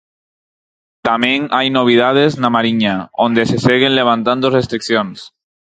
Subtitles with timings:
[1.07, 5.19] Tamén hai novidades na Mariña, onde se seguen levantando restricións.